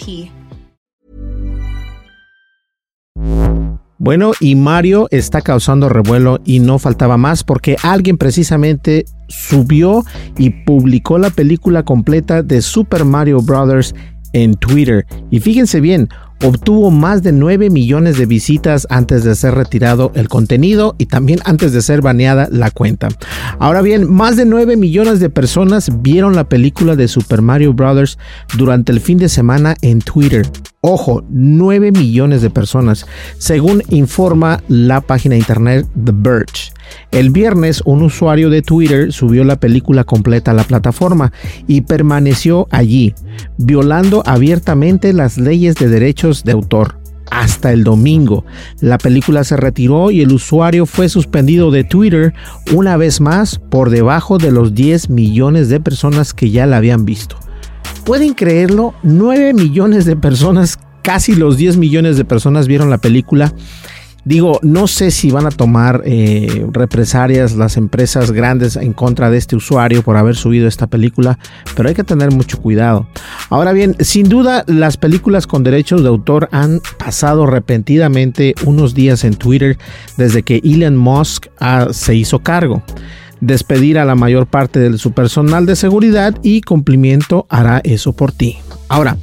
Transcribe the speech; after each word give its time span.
E. 0.00 0.30
Bueno, 4.00 4.30
y 4.38 4.54
Mario 4.54 5.08
está 5.10 5.40
causando 5.40 5.88
revuelo 5.88 6.38
y 6.44 6.60
no 6.60 6.78
faltaba 6.78 7.16
más 7.16 7.42
porque 7.42 7.76
alguien 7.82 8.16
precisamente 8.16 9.04
subió 9.26 10.04
y 10.36 10.50
publicó 10.50 11.18
la 11.18 11.30
película 11.30 11.82
completa 11.82 12.44
de 12.44 12.62
Super 12.62 13.04
Mario 13.04 13.40
Bros. 13.42 13.94
En 14.32 14.54
Twitter. 14.54 15.06
Y 15.30 15.40
fíjense 15.40 15.80
bien, 15.80 16.08
obtuvo 16.44 16.90
más 16.90 17.22
de 17.22 17.32
9 17.32 17.70
millones 17.70 18.18
de 18.18 18.26
visitas 18.26 18.86
antes 18.90 19.24
de 19.24 19.34
ser 19.34 19.54
retirado 19.54 20.12
el 20.14 20.28
contenido 20.28 20.94
y 20.98 21.06
también 21.06 21.40
antes 21.44 21.72
de 21.72 21.82
ser 21.82 22.02
baneada 22.02 22.48
la 22.50 22.70
cuenta. 22.70 23.08
Ahora 23.58 23.82
bien, 23.82 24.10
más 24.10 24.36
de 24.36 24.44
9 24.44 24.76
millones 24.76 25.20
de 25.20 25.30
personas 25.30 25.90
vieron 26.02 26.36
la 26.36 26.48
película 26.48 26.96
de 26.96 27.08
Super 27.08 27.42
Mario 27.42 27.72
Bros. 27.72 28.18
durante 28.56 28.92
el 28.92 29.00
fin 29.00 29.18
de 29.18 29.28
semana 29.28 29.76
en 29.82 30.00
Twitter. 30.00 30.46
Ojo, 30.80 31.24
9 31.30 31.90
millones 31.90 32.40
de 32.42 32.50
personas, 32.50 33.06
según 33.38 33.82
informa 33.88 34.62
la 34.68 35.00
página 35.00 35.36
internet 35.36 35.86
The 36.04 36.12
Verge. 36.14 36.72
El 37.10 37.30
viernes, 37.30 37.82
un 37.84 38.02
usuario 38.02 38.50
de 38.50 38.62
Twitter 38.62 39.12
subió 39.12 39.44
la 39.44 39.56
película 39.56 40.04
completa 40.04 40.50
a 40.50 40.54
la 40.54 40.64
plataforma 40.64 41.32
y 41.66 41.82
permaneció 41.82 42.68
allí, 42.70 43.14
violando 43.56 44.22
abiertamente 44.26 45.12
las 45.12 45.38
leyes 45.38 45.74
de 45.76 45.88
derechos 45.88 46.44
de 46.44 46.52
autor. 46.52 46.98
Hasta 47.30 47.72
el 47.72 47.84
domingo, 47.84 48.44
la 48.80 48.96
película 48.96 49.44
se 49.44 49.56
retiró 49.56 50.10
y 50.10 50.22
el 50.22 50.32
usuario 50.32 50.86
fue 50.86 51.08
suspendido 51.08 51.70
de 51.70 51.84
Twitter 51.84 52.32
una 52.72 52.96
vez 52.96 53.20
más 53.20 53.58
por 53.58 53.90
debajo 53.90 54.38
de 54.38 54.50
los 54.50 54.74
10 54.74 55.10
millones 55.10 55.68
de 55.68 55.80
personas 55.80 56.32
que 56.32 56.50
ya 56.50 56.66
la 56.66 56.78
habían 56.78 57.04
visto. 57.04 57.36
¿Pueden 58.04 58.32
creerlo? 58.32 58.94
9 59.02 59.52
millones 59.52 60.06
de 60.06 60.16
personas, 60.16 60.78
casi 61.02 61.34
los 61.34 61.58
10 61.58 61.76
millones 61.76 62.16
de 62.16 62.24
personas 62.24 62.66
vieron 62.66 62.88
la 62.88 62.98
película. 62.98 63.52
Digo, 64.28 64.60
no 64.60 64.88
sé 64.88 65.10
si 65.10 65.30
van 65.30 65.46
a 65.46 65.50
tomar 65.50 66.02
eh, 66.04 66.66
represalias 66.70 67.56
las 67.56 67.78
empresas 67.78 68.30
grandes 68.30 68.76
en 68.76 68.92
contra 68.92 69.30
de 69.30 69.38
este 69.38 69.56
usuario 69.56 70.02
por 70.02 70.18
haber 70.18 70.36
subido 70.36 70.68
esta 70.68 70.86
película, 70.86 71.38
pero 71.74 71.88
hay 71.88 71.94
que 71.94 72.04
tener 72.04 72.30
mucho 72.30 72.60
cuidado. 72.60 73.08
Ahora 73.48 73.72
bien, 73.72 73.96
sin 74.00 74.28
duda 74.28 74.64
las 74.66 74.98
películas 74.98 75.46
con 75.46 75.64
derechos 75.64 76.02
de 76.02 76.08
autor 76.08 76.50
han 76.52 76.82
pasado 76.98 77.46
repentinamente 77.46 78.54
unos 78.66 78.92
días 78.92 79.24
en 79.24 79.34
Twitter 79.34 79.78
desde 80.18 80.42
que 80.42 80.60
Elon 80.62 80.98
Musk 80.98 81.46
ah, 81.58 81.86
se 81.92 82.14
hizo 82.14 82.40
cargo. 82.40 82.82
Despedir 83.40 83.98
a 83.98 84.04
la 84.04 84.14
mayor 84.14 84.46
parte 84.46 84.80
de 84.80 84.98
su 84.98 85.12
personal 85.12 85.66
de 85.66 85.76
seguridad 85.76 86.34
y 86.42 86.60
cumplimiento 86.62 87.46
hará 87.48 87.80
eso 87.84 88.12
por 88.12 88.32
ti. 88.32 88.58
Ahora, 88.88 89.18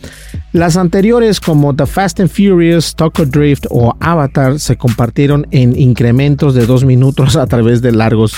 las 0.54 0.78
anteriores 0.78 1.42
como 1.42 1.76
The 1.76 1.86
Fast 1.86 2.20
and 2.20 2.30
Furious, 2.30 2.96
Tokyo 2.96 3.26
Drift 3.26 3.66
o 3.70 3.96
Avatar 4.00 4.60
se 4.60 4.78
compartieron 4.78 5.48
en 5.52 5.78
incrementos 5.78 6.54
de 6.54 6.66
dos 6.66 6.86
minutos 6.86 7.36
a 7.36 7.48
través 7.48 7.82
de 7.82 7.92
largos 7.92 8.36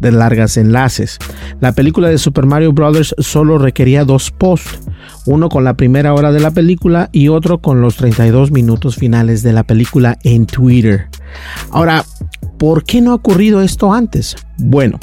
de 0.00 0.10
largas 0.10 0.56
enlaces. 0.56 1.18
La 1.60 1.72
película 1.72 2.08
de 2.08 2.18
Super 2.18 2.46
Mario 2.46 2.72
Bros. 2.72 3.14
solo 3.18 3.58
requería 3.58 4.04
dos 4.04 4.30
posts, 4.30 4.80
uno 5.26 5.48
con 5.48 5.62
la 5.62 5.74
primera 5.74 6.14
hora 6.14 6.32
de 6.32 6.40
la 6.40 6.50
película 6.50 7.08
y 7.12 7.28
otro 7.28 7.58
con 7.58 7.80
los 7.80 7.96
32 7.96 8.50
minutos 8.50 8.96
finales 8.96 9.42
de 9.42 9.52
la 9.52 9.62
película 9.62 10.18
en 10.24 10.46
Twitter. 10.46 11.08
Ahora, 11.70 12.04
¿por 12.58 12.84
qué 12.84 13.00
no 13.00 13.12
ha 13.12 13.14
ocurrido 13.14 13.60
esto 13.60 13.92
antes? 13.92 14.34
Bueno, 14.58 14.98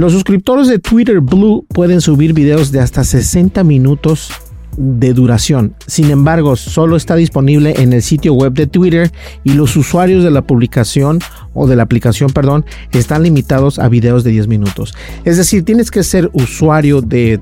los 0.00 0.12
suscriptores 0.12 0.66
de 0.66 0.78
Twitter 0.78 1.20
Blue 1.20 1.66
pueden 1.68 2.00
subir 2.00 2.32
videos 2.32 2.72
de 2.72 2.80
hasta 2.80 3.04
60 3.04 3.62
minutos 3.64 4.30
de 4.78 5.12
duración. 5.12 5.74
Sin 5.86 6.10
embargo, 6.10 6.56
solo 6.56 6.96
está 6.96 7.16
disponible 7.16 7.74
en 7.76 7.92
el 7.92 8.00
sitio 8.00 8.32
web 8.32 8.54
de 8.54 8.66
Twitter 8.66 9.12
y 9.44 9.52
los 9.52 9.76
usuarios 9.76 10.24
de 10.24 10.30
la 10.30 10.40
publicación 10.40 11.18
o 11.52 11.66
de 11.66 11.76
la 11.76 11.82
aplicación, 11.82 12.30
perdón, 12.30 12.64
están 12.92 13.24
limitados 13.24 13.78
a 13.78 13.90
videos 13.90 14.24
de 14.24 14.30
10 14.30 14.48
minutos. 14.48 14.94
Es 15.26 15.36
decir, 15.36 15.66
tienes 15.66 15.90
que 15.90 16.02
ser 16.02 16.30
usuario 16.32 17.02
de, 17.02 17.38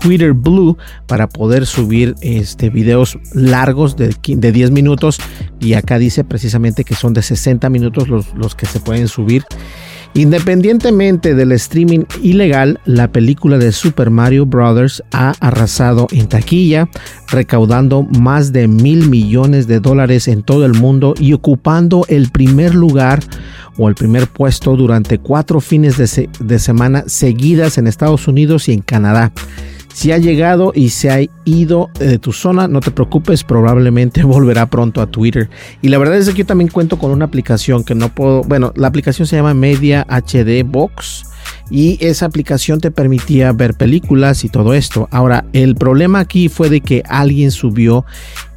Twitter 0.00 0.32
Blue 0.32 0.78
para 1.06 1.28
poder 1.28 1.66
subir 1.66 2.14
este 2.22 2.70
videos 2.70 3.18
largos 3.34 3.96
de, 3.96 4.14
de, 4.26 4.52
10 4.52 4.70
minutos 4.70 5.18
y 5.58 5.74
acá 5.74 5.98
dice 5.98 6.24
precisamente 6.24 6.84
que 6.84 6.94
son 6.94 7.12
de 7.12 7.22
60 7.22 7.68
minutos 7.68 8.08
los, 8.08 8.32
los 8.34 8.54
que 8.54 8.66
se 8.66 8.78
pueden 8.78 9.08
subir. 9.08 9.44
Independientemente 10.14 11.36
del 11.36 11.52
streaming 11.52 12.00
ilegal, 12.20 12.80
la 12.84 13.12
película 13.12 13.58
de 13.58 13.70
Super 13.70 14.10
Mario 14.10 14.44
Bros. 14.44 15.04
ha 15.12 15.34
arrasado 15.38 16.08
en 16.10 16.28
taquilla, 16.28 16.88
recaudando 17.28 18.02
más 18.02 18.52
de 18.52 18.66
mil 18.66 19.08
millones 19.08 19.68
de 19.68 19.78
dólares 19.78 20.26
en 20.26 20.42
todo 20.42 20.66
el 20.66 20.74
mundo 20.74 21.14
y 21.18 21.32
ocupando 21.32 22.04
el 22.08 22.30
primer 22.30 22.74
lugar 22.74 23.20
o 23.78 23.88
el 23.88 23.94
primer 23.94 24.26
puesto 24.26 24.76
durante 24.76 25.18
cuatro 25.18 25.60
fines 25.60 25.96
de, 25.96 26.28
de 26.40 26.58
semana 26.58 27.04
seguidas 27.06 27.78
en 27.78 27.86
Estados 27.86 28.26
Unidos 28.26 28.68
y 28.68 28.72
en 28.72 28.80
Canadá. 28.80 29.32
Si 30.00 30.12
ha 30.12 30.16
llegado 30.16 30.72
y 30.74 30.88
se 30.88 31.10
ha 31.10 31.20
ido 31.44 31.90
de 31.98 32.18
tu 32.18 32.32
zona, 32.32 32.66
no 32.68 32.80
te 32.80 32.90
preocupes, 32.90 33.44
probablemente 33.44 34.22
volverá 34.24 34.64
pronto 34.64 35.02
a 35.02 35.06
Twitter. 35.06 35.50
Y 35.82 35.90
la 35.90 35.98
verdad 35.98 36.16
es 36.16 36.26
que 36.30 36.36
yo 36.36 36.46
también 36.46 36.70
cuento 36.70 36.98
con 36.98 37.10
una 37.10 37.26
aplicación 37.26 37.84
que 37.84 37.94
no 37.94 38.08
puedo, 38.08 38.42
bueno, 38.44 38.72
la 38.76 38.88
aplicación 38.88 39.28
se 39.28 39.36
llama 39.36 39.52
Media 39.52 40.06
HD 40.08 40.64
Box 40.64 41.29
y 41.70 41.98
esa 42.04 42.26
aplicación 42.26 42.80
te 42.80 42.90
permitía 42.90 43.52
ver 43.52 43.74
películas 43.74 44.44
y 44.44 44.48
todo 44.48 44.74
esto. 44.74 45.08
Ahora, 45.10 45.44
el 45.52 45.76
problema 45.76 46.20
aquí 46.20 46.48
fue 46.48 46.68
de 46.68 46.80
que 46.80 47.02
alguien 47.08 47.50
subió 47.50 48.04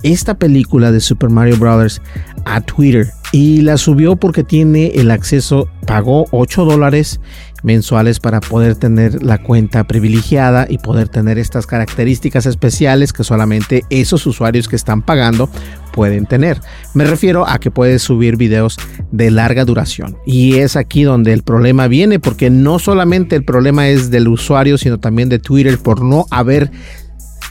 esta 0.04 0.38
película 0.38 0.92
de 0.92 1.00
Super 1.00 1.30
Mario 1.30 1.58
Bros. 1.58 2.02
a 2.46 2.62
Twitter 2.62 3.08
y 3.32 3.62
la 3.62 3.78
subió 3.78 4.16
porque 4.16 4.44
tiene 4.44 4.88
el 4.96 5.10
acceso, 5.10 5.68
pagó 5.88 6.28
8 6.32 6.66
dólares 6.66 7.20
mensuales 7.64 8.20
para 8.20 8.42
poder 8.42 8.76
tener 8.76 9.24
la 9.24 9.38
cuenta 9.42 9.86
privilegiada 9.86 10.68
y 10.70 10.78
poder 10.78 11.10
tener 11.10 11.40
estas 11.40 11.66
características 11.66 12.46
especiales 12.46 13.14
que 13.14 13.24
solamente 13.24 13.84
esos 13.90 14.28
usuarios 14.28 14.68
que 14.68 14.76
están 14.76 15.02
pagando 15.02 15.50
pueden 15.94 16.26
tener. 16.26 16.60
Me 16.94 17.06
refiero 17.06 17.48
a 17.48 17.60
que 17.60 17.72
puedes 17.72 18.02
subir 18.02 18.36
videos 18.36 18.78
de 19.12 19.32
larga 19.32 19.64
duración. 19.64 20.18
Y 20.26 20.56
es 20.56 20.76
aquí 20.76 21.04
donde 21.04 21.32
el 21.32 21.44
problema 21.44 21.88
viene, 21.88 22.20
porque 22.20 22.50
no 22.50 22.80
solamente 22.80 23.38
el 23.38 23.46
problema 23.46 23.88
es 23.88 24.12
del 24.12 24.28
usuario, 24.28 24.78
sino 24.78 25.00
también 25.00 25.30
de 25.30 25.40
Twitter 25.40 25.78
por 25.78 26.02
no 26.02 26.26
haber 26.32 26.72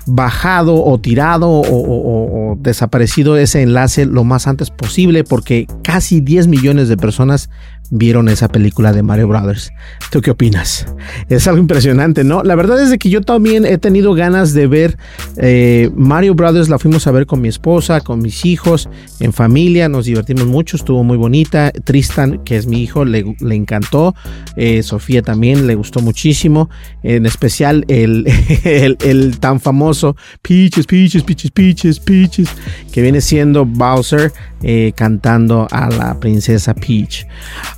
bajado 0.06 0.84
o 0.84 0.98
tirado 0.98 1.48
o, 1.50 2.56
desaparecido 2.60 3.36
ese 3.36 3.62
enlace 3.62 4.06
lo 4.06 4.24
más 4.24 4.46
antes 4.46 4.70
posible 4.70 5.24
porque 5.24 5.66
casi 5.82 6.20
10 6.20 6.48
millones 6.48 6.88
de 6.88 6.96
personas 6.96 7.48
vieron 7.94 8.28
esa 8.30 8.48
película 8.48 8.92
de 8.92 9.02
Mario 9.02 9.28
Brothers. 9.28 9.70
¿Tú 10.10 10.22
qué 10.22 10.30
opinas? 10.30 10.86
Es 11.28 11.46
algo 11.46 11.60
impresionante, 11.60 12.24
¿no? 12.24 12.42
La 12.42 12.54
verdad 12.54 12.82
es 12.82 12.88
de 12.88 12.98
que 12.98 13.10
yo 13.10 13.20
también 13.20 13.66
he 13.66 13.76
tenido 13.76 14.14
ganas 14.14 14.54
de 14.54 14.66
ver 14.66 14.96
eh, 15.36 15.90
Mario 15.94 16.34
Brothers, 16.34 16.70
la 16.70 16.78
fuimos 16.78 17.06
a 17.06 17.10
ver 17.10 17.26
con 17.26 17.42
mi 17.42 17.48
esposa, 17.48 18.00
con 18.00 18.22
mis 18.22 18.46
hijos, 18.46 18.88
en 19.20 19.34
familia, 19.34 19.90
nos 19.90 20.06
divertimos 20.06 20.46
mucho, 20.46 20.78
estuvo 20.78 21.04
muy 21.04 21.18
bonita. 21.18 21.70
Tristan, 21.70 22.42
que 22.44 22.56
es 22.56 22.66
mi 22.66 22.82
hijo, 22.82 23.04
le, 23.04 23.36
encantó. 23.50 24.14
Eh, 24.56 24.82
Sofía 24.82 25.20
también 25.20 25.66
le 25.66 25.74
gustó 25.74 26.00
muchísimo, 26.00 26.70
en 27.02 27.26
especial 27.26 27.84
el, 27.88 28.26
el, 28.64 29.38
tan 29.38 29.60
famoso 29.60 29.91
Peaches, 30.42 30.86
Peaches, 30.86 31.22
Peaches, 31.22 31.50
Peaches, 31.50 32.00
Peaches, 32.00 32.48
que 32.92 33.02
viene 33.02 33.20
siendo 33.20 33.64
Bowser 33.64 34.32
eh, 34.64 34.92
cantando 34.94 35.66
a 35.72 35.90
la 35.90 36.20
princesa 36.20 36.72
Peach. 36.72 37.26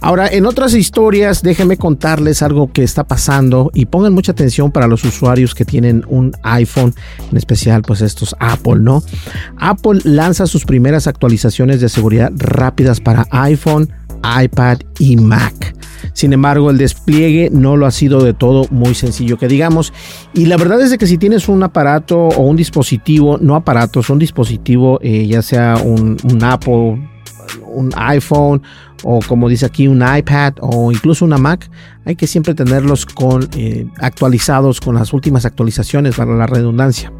Ahora, 0.02 0.28
en 0.28 0.44
otras 0.44 0.74
historias, 0.74 1.42
déjenme 1.42 1.78
contarles 1.78 2.42
algo 2.42 2.72
que 2.72 2.82
está 2.82 3.04
pasando 3.04 3.70
y 3.72 3.86
pongan 3.86 4.12
mucha 4.12 4.32
atención 4.32 4.70
para 4.70 4.86
los 4.86 5.02
usuarios 5.04 5.54
que 5.54 5.64
tienen 5.64 6.04
un 6.08 6.32
iPhone, 6.42 6.94
en 7.30 7.36
especial 7.38 7.80
pues 7.80 8.02
estos 8.02 8.36
Apple, 8.38 8.80
¿no? 8.80 9.02
Apple 9.56 10.00
lanza 10.04 10.46
sus 10.46 10.66
primeras 10.66 11.06
actualizaciones 11.06 11.80
de 11.80 11.88
seguridad 11.88 12.30
rápidas 12.36 13.00
para 13.00 13.26
iPhone, 13.30 13.90
iPad 14.22 14.80
y 14.98 15.16
Mac. 15.16 15.74
Sin 16.12 16.32
embargo, 16.32 16.70
el 16.70 16.78
despliegue 16.78 17.50
no 17.50 17.76
lo 17.76 17.86
ha 17.86 17.90
sido 17.90 18.22
de 18.22 18.34
todo 18.34 18.66
muy 18.70 18.94
sencillo 18.94 19.38
que 19.38 19.48
digamos. 19.48 19.92
Y 20.32 20.46
la 20.46 20.56
verdad 20.56 20.80
es 20.80 20.96
que 20.96 21.06
si 21.06 21.18
tienes 21.18 21.48
un 21.48 21.62
aparato 21.62 22.18
o 22.18 22.42
un 22.42 22.56
dispositivo, 22.56 23.38
no 23.40 23.54
aparatos, 23.56 24.10
un 24.10 24.18
dispositivo, 24.18 24.98
eh, 25.02 25.26
ya 25.26 25.42
sea 25.42 25.76
un, 25.76 26.16
Apple, 26.42 27.08
un 27.66 27.90
iPhone 27.96 28.62
o 29.02 29.20
como 29.20 29.48
dice 29.48 29.66
aquí 29.66 29.86
un 29.86 30.02
iPad 30.02 30.54
o 30.60 30.90
incluso 30.90 31.24
una 31.24 31.36
Mac, 31.36 31.70
hay 32.06 32.16
que 32.16 32.26
siempre 32.26 32.54
tenerlos 32.54 33.04
con, 33.06 33.48
eh, 33.56 33.86
actualizados 33.98 34.80
con 34.80 34.94
las 34.94 35.12
últimas 35.12 35.44
actualizaciones 35.44 36.16
para 36.16 36.34
la 36.34 36.46
redundancia. 36.46 37.12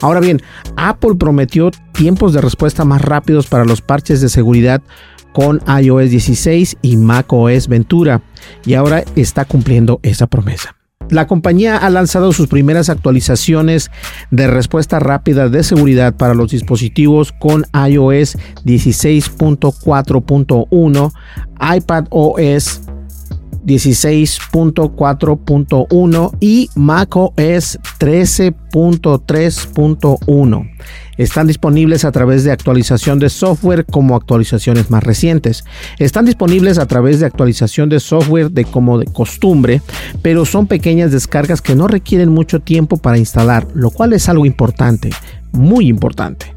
Ahora 0.00 0.20
bien, 0.20 0.40
Apple 0.76 1.16
prometió 1.18 1.70
tiempos 1.92 2.32
de 2.32 2.40
respuesta 2.40 2.84
más 2.84 3.02
rápidos 3.02 3.46
para 3.46 3.64
los 3.64 3.82
parches 3.82 4.20
de 4.20 4.28
seguridad 4.28 4.82
con 5.32 5.60
iOS 5.80 6.10
16 6.10 6.76
y 6.82 6.96
macOS 6.96 7.68
Ventura 7.68 8.22
y 8.64 8.74
ahora 8.74 9.04
está 9.16 9.44
cumpliendo 9.44 10.00
esa 10.02 10.26
promesa. 10.26 10.74
La 11.10 11.26
compañía 11.26 11.76
ha 11.76 11.90
lanzado 11.90 12.32
sus 12.32 12.48
primeras 12.48 12.88
actualizaciones 12.88 13.90
de 14.30 14.46
respuesta 14.46 14.98
rápida 14.98 15.50
de 15.50 15.62
seguridad 15.62 16.16
para 16.16 16.32
los 16.34 16.52
dispositivos 16.52 17.32
con 17.32 17.66
iOS 17.74 18.38
16.4.1, 18.64 21.12
iPad 21.76 22.06
OS 22.10 22.80
16.4.1 23.64 26.36
y 26.40 26.68
macOS 26.74 27.78
13.3.1. 27.98 30.70
Están 31.18 31.46
disponibles 31.46 32.04
a 32.04 32.12
través 32.12 32.44
de 32.44 32.52
actualización 32.52 33.18
de 33.18 33.28
software 33.28 33.84
como 33.84 34.16
actualizaciones 34.16 34.90
más 34.90 35.04
recientes. 35.04 35.64
Están 35.98 36.24
disponibles 36.24 36.78
a 36.78 36.86
través 36.86 37.20
de 37.20 37.26
actualización 37.26 37.90
de 37.90 38.00
software 38.00 38.50
de 38.50 38.64
como 38.64 38.98
de 38.98 39.06
costumbre, 39.06 39.82
pero 40.22 40.44
son 40.44 40.66
pequeñas 40.66 41.12
descargas 41.12 41.60
que 41.60 41.74
no 41.74 41.86
requieren 41.86 42.30
mucho 42.30 42.60
tiempo 42.60 42.96
para 42.96 43.18
instalar, 43.18 43.66
lo 43.74 43.90
cual 43.90 44.14
es 44.14 44.28
algo 44.28 44.46
importante, 44.46 45.10
muy 45.52 45.88
importante. 45.88 46.54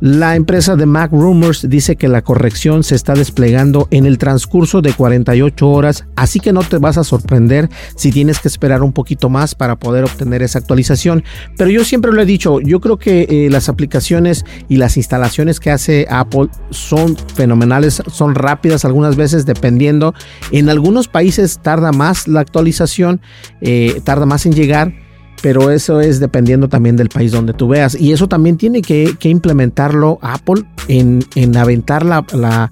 La 0.00 0.36
empresa 0.36 0.76
de 0.76 0.86
Mac 0.86 1.10
Rumors 1.12 1.68
dice 1.68 1.96
que 1.96 2.08
la 2.08 2.22
corrección 2.22 2.84
se 2.84 2.94
está 2.94 3.14
desplegando 3.14 3.88
en 3.90 4.06
el 4.06 4.18
transcurso 4.18 4.80
de 4.80 4.92
48 4.92 5.68
horas, 5.68 6.04
así 6.16 6.40
que 6.40 6.52
no 6.52 6.62
te 6.62 6.78
vas 6.78 6.98
a 6.98 7.04
sorprender 7.04 7.68
si 7.96 8.12
tienes 8.12 8.38
que 8.38 8.48
esperar 8.48 8.82
un 8.82 8.92
poquito 8.92 9.28
más 9.28 9.54
para 9.54 9.76
poder 9.76 10.04
obtener 10.04 10.42
esa 10.42 10.58
actualización. 10.58 11.24
Pero 11.56 11.70
yo 11.70 11.84
siempre 11.84 12.12
lo 12.12 12.22
he 12.22 12.26
dicho, 12.26 12.60
yo 12.60 12.80
creo 12.80 12.98
que 12.98 13.26
eh, 13.28 13.50
las 13.50 13.68
aplicaciones 13.68 14.44
y 14.68 14.76
las 14.76 14.96
instalaciones 14.96 15.60
que 15.60 15.70
hace 15.70 16.06
Apple 16.10 16.48
son 16.70 17.16
fenomenales, 17.34 18.02
son 18.12 18.34
rápidas 18.34 18.84
algunas 18.84 19.16
veces 19.16 19.46
dependiendo. 19.46 20.14
En 20.52 20.68
algunos 20.68 21.08
países 21.08 21.58
tarda 21.60 21.92
más 21.92 22.28
la 22.28 22.40
actualización, 22.40 23.20
eh, 23.60 24.00
tarda 24.04 24.26
más 24.26 24.46
en 24.46 24.52
llegar 24.52 25.07
pero 25.42 25.70
eso 25.70 26.00
es 26.00 26.20
dependiendo 26.20 26.68
también 26.68 26.96
del 26.96 27.08
país 27.08 27.32
donde 27.32 27.52
tú 27.52 27.68
veas. 27.68 27.98
Y 27.98 28.12
eso 28.12 28.28
también 28.28 28.56
tiene 28.56 28.82
que, 28.82 29.16
implementarlo 29.22 30.18
Apple 30.22 30.64
en, 30.88 31.22
aventar 31.56 32.04
la, 32.04 32.70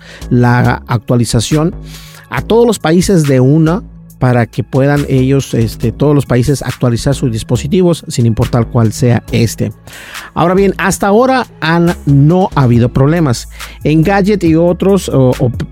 actualización 0.86 1.74
a 2.30 2.42
todos 2.42 2.66
los 2.66 2.78
países 2.78 3.24
de 3.24 3.40
una 3.40 3.82
para 4.18 4.46
que 4.46 4.64
puedan 4.64 5.04
ellos, 5.08 5.52
este, 5.52 5.92
todos 5.92 6.14
los 6.14 6.24
países, 6.24 6.62
actualizar 6.62 7.14
sus 7.14 7.30
dispositivos 7.30 8.02
sin 8.08 8.24
importar 8.24 8.68
cuál 8.68 8.92
sea 8.94 9.22
este. 9.30 9.72
Ahora 10.32 10.54
bien, 10.54 10.74
hasta 10.78 11.06
ahora 11.06 11.46
han, 11.60 11.94
no 12.06 12.48
ha 12.54 12.62
habido 12.62 12.88
problemas. 12.88 13.48
En 13.84 14.02
Gadget 14.02 14.42
y 14.44 14.54
otros, 14.54 15.10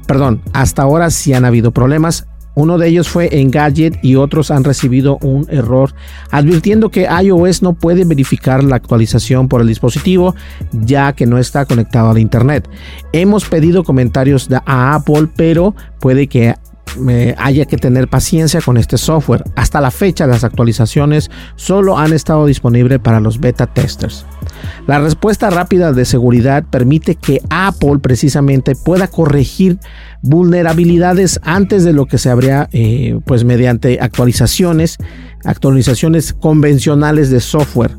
perdón, 0.07 0.43
hasta 0.53 0.83
ahora 0.83 1.11
sí 1.11 1.33
han 1.33 1.47
habido 1.47 1.73
problemas 1.73 2.27
Uno 2.55 2.79
de 2.79 2.89
ellos 2.89 3.09
fue 3.09 3.41
Engadget 3.41 3.99
y 4.03 4.17
otros 4.17 4.51
han 4.51 4.65
recibido 4.65 5.19
un 5.23 5.47
error 5.51 5.95
advirtiendo 6.31 6.91
que 6.91 7.09
iOS 7.23 7.63
no 7.63 7.75
puede 7.75 8.05
verificar 8.05 8.63
la 8.63 8.77
actualización 8.77 9.49
por 9.49 9.61
el 9.61 9.67
dispositivo 9.67 10.35
ya 10.73 11.13
que 11.13 11.27
no 11.27 11.39
está 11.39 11.67
conectado 11.67 12.11
al 12.11 12.19
internet. 12.19 12.69
Hemos 13.13 13.45
pedido 13.45 13.85
comentarios 13.85 14.49
a 14.67 14.95
Apple, 14.95 15.29
pero 15.37 15.75
puede 16.01 16.27
que 16.27 16.55
haya 17.39 17.65
que 17.65 17.77
tener 17.77 18.09
paciencia 18.09 18.61
con 18.61 18.77
este 18.77 18.99
software. 18.99 19.45
Hasta 19.57 19.81
la 19.81 19.91
fecha 19.91 20.27
las 20.27 20.45
actualizaciones 20.45 21.31
solo 21.57 21.99
han 21.99 22.13
estado 22.13 22.47
disponibles 22.47 23.01
para 23.01 23.21
los 23.21 23.41
beta 23.41 23.67
testers. 23.67 24.27
La 24.87 25.01
respuesta 25.01 25.51
rápida 25.51 25.93
de 25.93 26.05
seguridad 26.05 26.65
permite 26.65 27.15
que 27.17 27.41
Apple 27.51 27.99
precisamente 28.01 28.75
pueda 28.75 29.09
corregir 29.09 29.79
vulnerabilidades 30.23 31.41
antes 31.43 31.85
de 31.85 31.93
lo 31.93 32.07
que 32.07 32.19
se 32.19 32.31
habría 32.31 32.69
eh, 32.73 33.19
pues 33.25 33.45
mediante 33.45 33.99
actualizaciones, 34.01 34.99
actualizaciones 35.45 36.33
convencionales 36.33 37.31
de 37.31 37.41
software. 37.41 37.97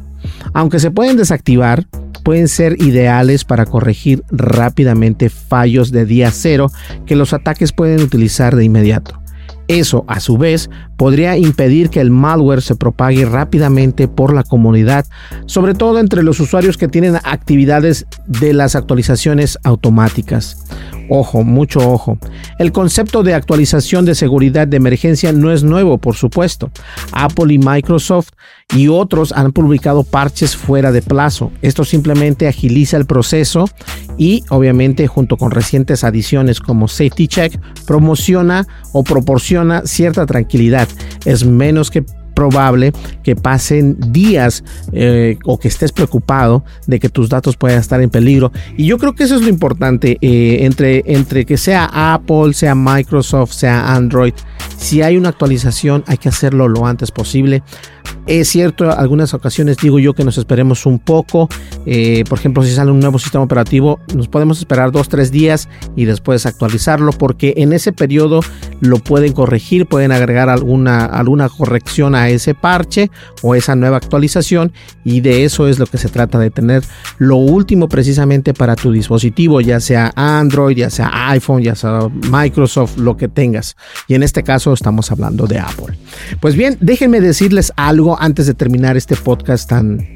Aunque 0.54 0.80
se 0.80 0.92
pueden 0.92 1.18
desactivar, 1.18 1.86
pueden 2.26 2.48
ser 2.48 2.82
ideales 2.82 3.46
para 3.46 3.68
corregir 3.68 4.24
rápidamente 4.32 5.30
fallos 5.30 5.92
de 5.92 6.06
día 6.06 6.32
cero 6.32 6.72
que 7.06 7.16
los 7.16 7.34
ataques 7.34 7.72
pueden 7.72 8.02
utilizar 8.02 8.56
de 8.56 8.66
inmediato. 8.66 9.22
Eso, 9.68 10.06
a 10.08 10.20
su 10.20 10.38
vez, 10.38 10.70
podría 10.98 11.38
impedir 11.38 11.90
que 11.90 12.02
el 12.02 12.10
malware 12.10 12.64
se 12.64 12.76
propague 12.76 13.26
rápidamente 13.26 14.08
por 14.08 14.34
la 14.34 14.44
comunidad, 14.44 15.06
sobre 15.46 15.76
todo 15.76 16.00
entre 16.00 16.24
los 16.24 16.40
usuarios 16.40 16.78
que 16.78 16.88
tienen 16.88 17.18
actividades 17.24 18.08
de 18.26 18.54
las 18.54 18.76
actualizaciones 18.76 19.60
automáticas. 19.64 20.66
Ojo, 21.10 21.44
mucho 21.44 21.80
ojo. 21.92 22.18
El 22.60 22.72
concepto 22.72 23.24
de 23.24 23.34
actualización 23.34 24.06
de 24.06 24.16
seguridad 24.16 24.68
de 24.68 24.78
emergencia 24.78 25.32
no 25.32 25.52
es 25.52 25.64
nuevo, 25.64 25.98
por 25.98 26.16
supuesto. 26.16 26.72
Apple 27.12 27.54
y 27.54 27.58
Microsoft 27.58 28.30
y 28.76 28.88
otros 28.88 29.32
han 29.32 29.52
publicado 29.52 30.04
parches 30.04 30.56
fuera 30.56 30.92
de 30.92 31.02
plazo. 31.02 31.52
Esto 31.62 31.86
simplemente 31.86 32.48
agiliza 32.48 32.98
el 32.98 33.06
proceso 33.06 33.70
y 34.18 34.44
obviamente 34.50 35.08
junto 35.08 35.38
con 35.38 35.52
recientes 35.52 36.04
adiciones 36.04 36.60
como 36.60 36.88
Safety 36.88 37.28
Check 37.28 37.60
promociona 37.86 38.66
o 38.94 39.04
proporciona 39.04 39.84
cierta 39.86 40.26
tranquilidad. 40.26 40.88
Es 41.26 41.46
menos 41.46 41.92
que 41.92 42.04
probable 42.36 42.94
que 43.24 43.36
pasen 43.36 43.98
días 44.12 44.64
eh, 44.92 45.38
o 45.46 45.58
que 45.58 45.68
estés 45.68 45.92
preocupado 45.92 46.64
de 46.86 47.00
que 47.00 47.10
tus 47.10 47.30
datos 47.30 47.58
puedan 47.58 47.80
estar 47.80 48.02
en 48.02 48.10
peligro. 48.12 48.52
Y 48.78 48.86
yo 48.86 48.98
creo 49.00 49.16
que 49.16 49.24
eso 49.24 49.36
es 49.36 49.42
lo 49.42 49.50
importante 49.50 50.18
eh, 50.22 50.60
entre, 50.62 51.04
entre 51.08 51.46
que 51.46 51.58
sea 51.58 52.14
Apple, 52.14 52.54
sea 52.54 52.76
Microsoft, 52.76 53.54
sea 53.54 53.96
Android. 53.96 54.34
Si 54.78 55.02
hay 55.02 55.18
una 55.18 55.30
actualización 55.30 56.04
hay 56.08 56.18
que 56.18 56.30
hacerlo 56.30 56.68
lo 56.68 56.86
antes 56.86 57.12
posible. 57.12 57.64
Es 58.28 58.50
cierto, 58.50 58.92
algunas 58.92 59.34
ocasiones 59.34 59.78
digo 59.78 60.00
yo 60.00 60.14
que 60.14 60.24
nos 60.24 60.38
esperemos 60.38 60.86
un 60.86 61.00
poco. 61.00 61.48
Eh, 61.86 62.24
por 62.28 62.40
ejemplo, 62.40 62.64
si 62.64 62.72
sale 62.72 62.92
un 62.92 63.00
nuevo 63.00 63.20
sistema 63.20 63.44
operativo, 63.44 64.00
nos 64.16 64.28
podemos 64.28 64.60
esperar 64.60 64.92
dos, 64.92 65.10
tres 65.10 65.32
días 65.32 65.70
y 65.96 66.06
después 66.06 66.46
actualizarlo 66.46 67.12
porque 67.12 67.54
en 67.58 67.74
ese 67.74 67.94
periodo 67.94 68.42
lo 68.82 69.00
pueden 69.00 69.34
corregir, 69.34 69.86
pueden 69.86 70.12
agregar 70.12 70.50
alguna, 70.50 71.06
alguna 71.06 71.50
corrección 71.50 72.16
a 72.16 72.30
ese 72.30 72.54
parche 72.54 73.12
o 73.42 73.56
esa 73.56 73.76
nueva 73.76 73.98
actualización 73.98 74.72
y 75.04 75.22
de 75.22 75.46
eso 75.46 75.68
es 75.68 75.80
lo 75.80 75.86
que 75.86 75.98
se 75.98 76.10
trata 76.10 76.40
de 76.40 76.50
tener 76.50 76.84
lo 77.18 77.38
último 77.38 77.88
precisamente 77.90 78.54
para 78.54 78.76
tu 78.76 78.92
dispositivo, 78.92 79.62
ya 79.62 79.80
sea 79.80 80.12
Android, 80.16 80.78
ya 80.78 80.90
sea 80.90 81.30
iPhone, 81.32 81.62
ya 81.62 81.76
sea 81.76 82.08
Microsoft, 82.32 82.98
lo 82.98 83.18
que 83.18 83.28
tengas. 83.28 83.76
Y 84.08 84.16
en 84.16 84.24
este 84.24 84.44
caso 84.44 84.74
estamos 84.74 85.12
hablando 85.12 85.48
de 85.48 85.60
Apple. 85.60 85.98
Pues 86.40 86.56
bien, 86.56 86.78
déjenme 86.82 87.22
decirles 87.22 87.72
algo 87.76 88.20
antes 88.20 88.48
de 88.48 88.54
terminar 88.54 88.98
este 88.98 89.16
podcast 89.16 89.70
tan, 89.70 90.15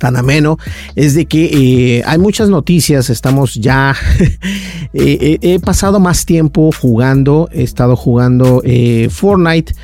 tan 0.00 0.16
ameno 0.16 0.58
es 0.96 1.14
de 1.14 1.26
que 1.26 1.98
eh, 1.98 2.02
hay 2.06 2.18
muchas 2.18 2.48
noticias, 2.48 3.10
estamos 3.10 3.54
ya, 3.54 3.94
eh, 4.18 4.88
eh, 4.94 5.38
he 5.42 5.60
pasado 5.60 6.00
más 6.00 6.24
tiempo 6.24 6.70
jugando, 6.72 7.48
he 7.52 7.62
estado 7.62 7.94
jugando 7.94 8.62
Fortnite, 9.10 9.74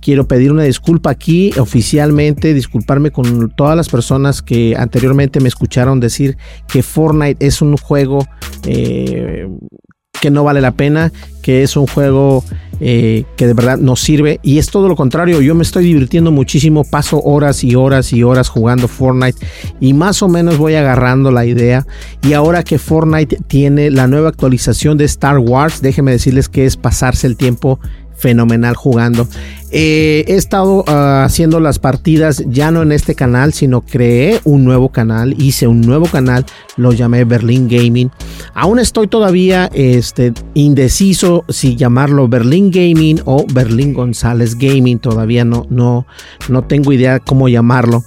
quiero 0.00 0.26
pedir 0.26 0.52
una 0.52 0.64
disculpa 0.64 1.10
aquí 1.10 1.52
oficialmente, 1.58 2.52
disculparme 2.52 3.12
con 3.12 3.50
todas 3.50 3.76
las 3.76 3.88
personas 3.88 4.42
que 4.42 4.74
anteriormente 4.76 5.40
me 5.40 5.48
escucharon 5.48 6.00
decir 6.00 6.36
que 6.66 6.82
Fortnite 6.82 7.46
es 7.46 7.62
un 7.62 7.76
juego 7.76 8.26
que 8.62 10.30
no 10.30 10.44
vale 10.44 10.60
la 10.60 10.72
pena, 10.72 11.12
que 11.42 11.62
es 11.62 11.76
un 11.76 11.86
juego 11.86 12.44
eh, 12.84 13.26
que 13.36 13.46
de 13.46 13.54
verdad 13.54 13.78
nos 13.78 14.00
sirve. 14.00 14.40
Y 14.42 14.58
es 14.58 14.66
todo 14.66 14.88
lo 14.88 14.96
contrario, 14.96 15.40
yo 15.40 15.54
me 15.54 15.62
estoy 15.62 15.84
divirtiendo 15.84 16.32
muchísimo, 16.32 16.82
paso 16.82 17.22
horas 17.22 17.62
y 17.62 17.76
horas 17.76 18.12
y 18.12 18.24
horas 18.24 18.48
jugando 18.48 18.88
Fortnite 18.88 19.38
y 19.80 19.92
más 19.94 20.20
o 20.20 20.28
menos 20.28 20.58
voy 20.58 20.74
agarrando 20.74 21.30
la 21.30 21.46
idea. 21.46 21.86
Y 22.22 22.32
ahora 22.32 22.64
que 22.64 22.80
Fortnite 22.80 23.38
tiene 23.46 23.92
la 23.92 24.08
nueva 24.08 24.30
actualización 24.30 24.98
de 24.98 25.04
Star 25.04 25.38
Wars, 25.38 25.80
déjenme 25.80 26.10
decirles 26.10 26.48
que 26.48 26.66
es 26.66 26.76
pasarse 26.76 27.28
el 27.28 27.36
tiempo 27.36 27.78
fenomenal 28.16 28.74
jugando. 28.74 29.28
Eh, 29.74 30.24
he 30.28 30.34
estado 30.34 30.84
ah, 30.86 31.24
haciendo 31.24 31.58
las 31.58 31.78
partidas 31.78 32.44
ya 32.46 32.70
no 32.70 32.82
en 32.82 32.92
este 32.92 33.14
canal, 33.14 33.54
sino 33.54 33.80
creé 33.80 34.38
un 34.44 34.64
nuevo 34.64 34.90
canal, 34.90 35.34
hice 35.40 35.66
un 35.66 35.80
nuevo 35.80 36.06
canal, 36.06 36.44
lo 36.76 36.92
llamé 36.92 37.24
Berlin 37.24 37.68
Gaming. 37.68 38.10
Aún 38.52 38.78
estoy 38.78 39.08
todavía 39.08 39.70
este, 39.72 40.34
indeciso 40.52 41.44
si 41.48 41.74
llamarlo 41.74 42.28
Berlin 42.28 42.70
Gaming 42.70 43.20
o 43.24 43.46
Berlin 43.50 43.94
González 43.94 44.56
Gaming, 44.58 44.98
todavía 44.98 45.46
no, 45.46 45.66
no, 45.70 46.06
no 46.50 46.64
tengo 46.64 46.92
idea 46.92 47.18
cómo 47.18 47.48
llamarlo. 47.48 48.04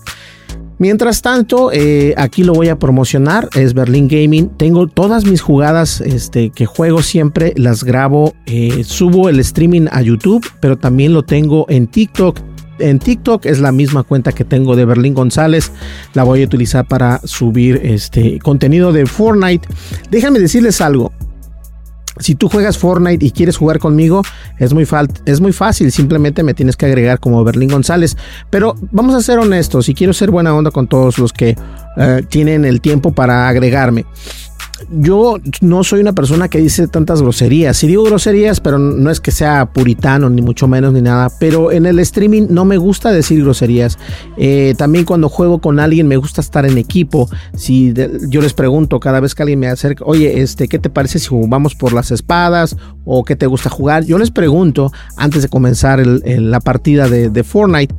Mientras 0.78 1.22
tanto, 1.22 1.72
eh, 1.72 2.14
aquí 2.18 2.44
lo 2.44 2.54
voy 2.54 2.68
a 2.68 2.78
promocionar, 2.78 3.50
es 3.56 3.74
Berlin 3.74 4.08
Gaming. 4.10 4.50
Tengo 4.50 4.88
todas 4.88 5.26
mis 5.26 5.42
jugadas 5.42 6.02
este, 6.02 6.50
que 6.50 6.66
juego 6.66 7.02
siempre, 7.02 7.54
las 7.56 7.84
grabo, 7.84 8.34
eh, 8.46 8.84
subo 8.84 9.30
el 9.30 9.40
streaming 9.40 9.88
a 9.92 10.02
YouTube, 10.02 10.46
pero 10.60 10.78
también 10.78 11.14
lo 11.14 11.24
tengo 11.24 11.66
en 11.70 11.88
TikTok. 11.88 12.40
En 12.80 13.00
TikTok 13.00 13.46
es 13.46 13.60
la 13.60 13.72
misma 13.72 14.04
cuenta 14.04 14.34
que 14.34 14.44
tengo 14.44 14.76
de 14.76 14.84
Berlín 14.84 15.14
González. 15.14 15.72
La 16.14 16.24
voy 16.24 16.42
a 16.42 16.46
utilizar 16.46 16.86
para 16.86 17.22
subir 17.24 17.80
este 17.84 18.40
contenido 18.40 18.92
de 18.92 19.06
Fortnite. 19.06 19.68
Déjenme 20.12 20.40
decirles 20.40 20.82
algo. 20.82 21.14
Si 22.20 22.36
tú 22.36 22.50
juegas 22.50 22.78
Fortnite 22.78 23.26
y 23.26 23.32
quieres 23.32 23.58
jugar 23.58 23.80
conmigo, 23.80 24.22
es 24.58 24.74
muy, 24.74 24.88
es 25.26 25.42
muy 25.42 25.52
fácil. 25.52 25.92
Simplemente 25.92 26.44
me 26.44 26.54
tienes 26.54 26.78
que 26.78 26.86
agregar 26.86 27.20
como 27.20 27.44
Berlín 27.44 27.70
González. 27.70 28.16
Pero 28.50 28.76
vamos 28.92 29.16
a 29.16 29.22
ser 29.22 29.40
honestos 29.40 29.90
y 29.90 29.94
quiero 29.94 30.14
ser 30.14 30.32
buena 30.32 30.54
onda 30.54 30.72
con 30.72 30.88
todos 30.88 31.18
los 31.18 31.34
que 31.34 31.56
eh, 31.98 32.24
tienen 32.30 32.66
el 32.66 32.82
tiempo 32.82 33.12
para 33.12 33.48
agregarme 33.48 34.06
yo 34.90 35.38
no 35.62 35.84
soy 35.84 36.02
una 36.02 36.14
persona 36.14 36.50
que 36.50 36.60
dice 36.60 36.88
tantas 36.88 37.22
groserías. 37.22 37.78
Sí 37.78 37.88
digo 37.88 38.04
groserías, 38.04 38.60
pero 38.60 38.78
no 38.78 39.10
es 39.10 39.20
que 39.20 39.32
sea 39.32 39.66
puritano, 39.72 40.30
ni 40.30 40.42
mucho 40.42 40.68
menos, 40.68 40.94
ni 40.94 41.02
nada. 41.02 41.30
Pero 41.40 41.72
en 41.72 41.86
el 41.86 42.00
streaming 42.00 42.48
no 42.50 42.66
me 42.66 42.78
gusta 42.78 43.12
decir 43.12 43.42
groserías. 43.42 43.98
Eh, 44.38 44.76
también 44.78 45.06
cuando 45.06 45.30
juego 45.30 45.60
con 45.60 45.80
alguien 45.80 46.08
me 46.08 46.18
gusta 46.18 46.42
estar 46.42 46.66
en 46.66 46.78
equipo. 46.78 47.30
Si 47.56 47.94
yo 48.28 48.42
les 48.42 48.54
pregunto 48.54 49.00
cada 49.00 49.20
vez 49.20 49.34
que 49.34 49.44
alguien 49.44 49.60
me 49.60 49.68
acerca, 49.68 50.04
oye, 50.06 50.42
este, 50.42 50.68
¿qué 50.68 50.80
te 50.80 50.90
parece 50.90 51.20
si 51.20 51.28
jugamos 51.28 51.76
por 51.76 51.94
las 51.94 52.12
espadas? 52.12 52.76
¿O 53.06 53.24
qué 53.24 53.36
te 53.36 53.48
gusta 53.48 53.70
jugar? 53.70 54.04
Yo 54.06 54.18
les 54.18 54.32
pregunto 54.32 54.92
antes 55.18 55.42
de 55.42 55.50
comenzar 55.50 56.06
la 56.06 56.60
partida 56.60 57.08
de, 57.08 57.30
de 57.30 57.44
Fortnite. 57.44 57.96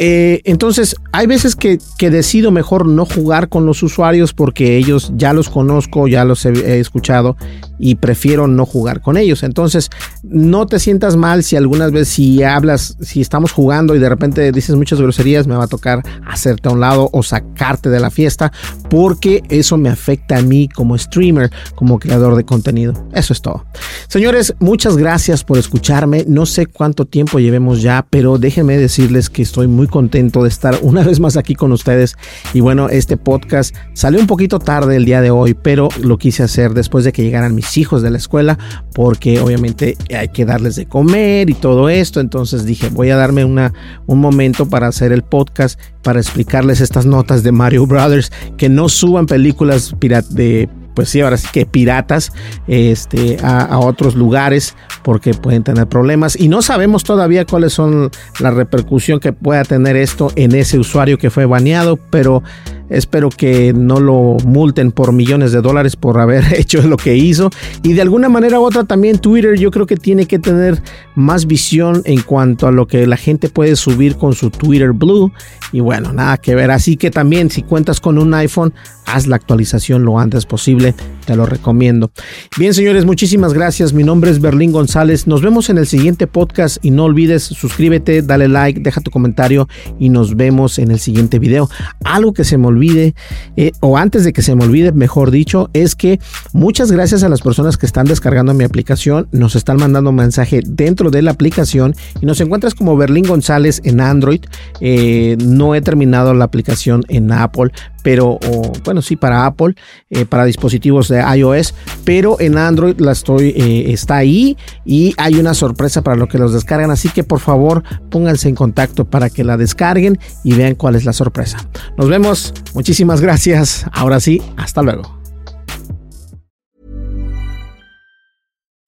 Eh, 0.00 0.42
entonces, 0.44 0.94
hay 1.10 1.26
veces 1.26 1.56
que, 1.56 1.80
decido 1.98 2.52
mejor 2.52 2.86
no 2.86 3.04
jugar 3.04 3.48
con 3.48 3.66
los 3.66 3.82
usuarios 3.82 4.32
porque 4.32 4.76
ellos 4.76 5.12
ya 5.16 5.32
los 5.32 5.48
conozco, 5.48 6.06
ya 6.06 6.24
los 6.24 6.46
he, 6.46 6.78
escuchado 6.78 7.36
y 7.80 7.96
prefiero 7.96 8.46
no 8.46 8.64
jugar 8.64 9.00
con 9.00 9.16
ellos. 9.16 9.42
Entonces, 9.42 9.90
no 10.22 10.66
te 10.66 10.78
sientas 10.78 11.16
mal 11.16 11.42
si 11.42 11.56
algunas 11.56 11.90
veces 11.90 12.10
si 12.10 12.44
hablas, 12.44 12.96
si 13.00 13.20
estamos 13.20 13.50
jugando 13.50 13.96
y 13.96 13.98
de 13.98 14.08
repente 14.08 14.52
dices 14.52 14.76
muchas 14.76 15.00
groserías, 15.00 15.48
me 15.48 15.56
va 15.56 15.64
a 15.64 15.68
tocar 15.68 16.04
hacerte 16.24 16.68
a 16.68 16.72
un 16.72 16.78
lado 16.78 17.10
o 17.12 17.24
sacarte 17.24 17.90
de 17.90 17.98
la 17.98 18.10
fiesta 18.10 18.52
porque 18.88 19.42
eso 19.48 19.78
me 19.78 19.88
afecta 19.88 20.38
a 20.38 20.42
mí 20.42 20.68
como 20.68 20.96
streamer, 20.96 21.50
como 21.74 21.98
creador 21.98 22.36
de 22.36 22.44
contenido. 22.44 23.08
Eso 23.12 23.32
es 23.32 23.42
todo. 23.42 23.64
Señores, 24.06 24.54
muchas 24.60 24.96
gracias 24.96 25.42
por 25.42 25.58
escucharme. 25.58 26.24
No 26.28 26.46
sé 26.46 26.66
cuánto 26.66 27.04
tiempo 27.04 27.40
llevemos 27.40 27.82
ya, 27.82 28.06
pero 28.08 28.38
déjenme 28.38 28.76
decirles 28.76 29.28
que 29.28 29.42
estoy 29.42 29.66
muy 29.66 29.87
contento 29.88 30.42
de 30.42 30.48
estar 30.48 30.78
una 30.82 31.02
vez 31.02 31.20
más 31.20 31.36
aquí 31.36 31.54
con 31.54 31.72
ustedes. 31.72 32.16
Y 32.54 32.60
bueno, 32.60 32.88
este 32.88 33.16
podcast 33.16 33.74
salió 33.92 34.20
un 34.20 34.26
poquito 34.26 34.58
tarde 34.58 34.96
el 34.96 35.04
día 35.04 35.20
de 35.20 35.30
hoy, 35.30 35.54
pero 35.54 35.88
lo 36.00 36.18
quise 36.18 36.42
hacer 36.42 36.74
después 36.74 37.04
de 37.04 37.12
que 37.12 37.22
llegaran 37.22 37.54
mis 37.54 37.76
hijos 37.76 38.02
de 38.02 38.10
la 38.10 38.18
escuela, 38.18 38.58
porque 38.94 39.40
obviamente 39.40 39.96
hay 40.16 40.28
que 40.28 40.44
darles 40.44 40.76
de 40.76 40.86
comer 40.86 41.50
y 41.50 41.54
todo 41.54 41.88
esto. 41.88 42.20
Entonces 42.20 42.64
dije, 42.64 42.88
voy 42.90 43.10
a 43.10 43.16
darme 43.16 43.44
una, 43.44 43.72
un 44.06 44.20
momento 44.20 44.68
para 44.68 44.88
hacer 44.88 45.12
el 45.12 45.22
podcast, 45.22 45.78
para 46.02 46.20
explicarles 46.20 46.80
estas 46.80 47.06
notas 47.06 47.42
de 47.42 47.52
Mario 47.52 47.86
Brothers, 47.86 48.32
que 48.56 48.68
no 48.68 48.88
suban 48.88 49.26
películas 49.26 49.94
de 50.30 50.68
pues 50.98 51.10
sí, 51.10 51.20
ahora 51.20 51.36
sí 51.36 51.46
que 51.52 51.64
piratas 51.64 52.32
este, 52.66 53.36
a, 53.44 53.78
otros 53.78 54.16
lugares 54.16 54.74
porque 55.04 55.32
pueden 55.32 55.62
tener 55.62 55.86
problemas. 55.86 56.34
Y 56.34 56.48
no 56.48 56.60
sabemos 56.60 57.04
todavía 57.04 57.44
cuáles 57.44 57.72
son 57.72 58.10
la 58.40 58.50
repercusión 58.50 59.20
que 59.20 59.32
pueda 59.32 59.62
tener 59.62 59.94
esto 59.94 60.32
en 60.34 60.56
ese 60.56 60.76
usuario 60.76 61.16
que 61.16 61.30
fue 61.30 61.46
baneado, 61.46 61.98
pero 62.10 62.42
Espero 62.90 63.28
que 63.30 63.72
no 63.72 64.00
lo 64.00 64.36
multen 64.44 64.92
por 64.92 65.12
millones 65.12 65.52
de 65.52 65.60
dólares 65.60 65.96
por 65.96 66.18
haber 66.18 66.44
hecho 66.54 66.82
lo 66.82 66.96
que 66.96 67.16
hizo. 67.16 67.50
Y 67.82 67.92
de 67.92 68.02
alguna 68.02 68.28
manera 68.28 68.60
u 68.60 68.64
otra 68.64 68.84
también 68.84 69.18
Twitter 69.18 69.58
yo 69.58 69.70
creo 69.70 69.86
que 69.86 69.96
tiene 69.96 70.26
que 70.26 70.38
tener 70.38 70.82
más 71.14 71.46
visión 71.46 72.02
en 72.04 72.20
cuanto 72.22 72.66
a 72.66 72.72
lo 72.72 72.86
que 72.86 73.06
la 73.06 73.16
gente 73.16 73.48
puede 73.48 73.76
subir 73.76 74.16
con 74.16 74.34
su 74.34 74.50
Twitter 74.50 74.92
Blue. 74.92 75.32
Y 75.72 75.80
bueno, 75.80 76.12
nada 76.12 76.38
que 76.38 76.54
ver. 76.54 76.70
Así 76.70 76.96
que 76.96 77.10
también 77.10 77.50
si 77.50 77.62
cuentas 77.62 78.00
con 78.00 78.18
un 78.18 78.32
iPhone, 78.34 78.72
haz 79.06 79.26
la 79.26 79.36
actualización 79.36 80.04
lo 80.04 80.18
antes 80.18 80.46
posible. 80.46 80.94
Te 81.26 81.36
lo 81.36 81.44
recomiendo. 81.44 82.10
Bien, 82.56 82.72
señores, 82.72 83.04
muchísimas 83.04 83.52
gracias. 83.52 83.92
Mi 83.92 84.02
nombre 84.02 84.30
es 84.30 84.40
Berlín 84.40 84.72
González. 84.72 85.26
Nos 85.26 85.42
vemos 85.42 85.68
en 85.68 85.76
el 85.76 85.86
siguiente 85.86 86.26
podcast 86.26 86.82
y 86.82 86.90
no 86.90 87.04
olvides 87.04 87.42
suscríbete, 87.42 88.22
dale 88.22 88.48
like, 88.48 88.80
deja 88.80 89.00
tu 89.00 89.10
comentario 89.10 89.68
y 89.98 90.08
nos 90.08 90.36
vemos 90.36 90.78
en 90.78 90.90
el 90.90 90.98
siguiente 90.98 91.38
video. 91.38 91.68
Algo 92.04 92.32
que 92.32 92.44
se 92.44 92.56
me 92.56 92.66
olvide, 92.78 93.14
eh, 93.56 93.72
o 93.80 93.98
antes 93.98 94.24
de 94.24 94.32
que 94.32 94.42
se 94.42 94.54
me 94.54 94.64
olvide, 94.64 94.92
mejor 94.92 95.30
dicho, 95.30 95.68
es 95.72 95.94
que 95.94 96.20
muchas 96.52 96.92
gracias 96.92 97.22
a 97.22 97.28
las 97.28 97.42
personas 97.42 97.76
que 97.76 97.86
están 97.86 98.06
descargando 98.06 98.54
mi 98.54 98.64
aplicación, 98.64 99.28
nos 99.32 99.56
están 99.56 99.78
mandando 99.78 100.12
mensaje 100.12 100.60
dentro 100.64 101.10
de 101.10 101.22
la 101.22 101.32
aplicación 101.32 101.94
y 102.20 102.26
nos 102.26 102.40
encuentras 102.40 102.74
como 102.74 102.96
Berlín 102.96 103.24
González 103.26 103.80
en 103.84 104.00
Android. 104.00 104.40
Eh, 104.80 105.36
no 105.44 105.74
he 105.74 105.80
terminado 105.80 106.34
la 106.34 106.44
aplicación 106.44 107.02
en 107.08 107.32
Apple, 107.32 107.72
pero 108.02 108.38
bueno, 108.84 109.02
sí 109.02 109.16
para 109.16 109.46
Apple, 109.46 109.74
eh, 110.10 110.24
para 110.24 110.44
dispositivos 110.44 111.08
de 111.08 111.20
iOS, 111.20 111.74
pero 112.04 112.40
en 112.40 112.56
Android 112.58 112.98
la 112.98 113.12
estoy, 113.12 113.50
eh, 113.50 113.92
está 113.92 114.16
ahí 114.16 114.56
y 114.84 115.14
hay 115.18 115.34
una 115.34 115.54
sorpresa 115.54 116.02
para 116.02 116.16
los 116.16 116.28
que 116.28 116.38
los 116.38 116.52
descargan, 116.52 116.90
así 116.90 117.08
que 117.08 117.24
por 117.24 117.40
favor 117.40 117.82
pónganse 118.10 118.48
en 118.48 118.54
contacto 118.54 119.04
para 119.04 119.30
que 119.30 119.44
la 119.44 119.56
descarguen 119.56 120.18
y 120.44 120.54
vean 120.54 120.74
cuál 120.74 120.94
es 120.94 121.04
la 121.04 121.12
sorpresa. 121.12 121.58
Nos 121.96 122.08
vemos, 122.08 122.54
muchísimas 122.74 123.20
gracias, 123.20 123.86
ahora 123.92 124.20
sí, 124.20 124.42
hasta 124.56 124.82
luego. 124.82 125.18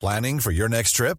Planning 0.01 0.41
for 0.41 0.51
your 0.51 0.71
next 0.71 0.97
trip? 0.97 1.19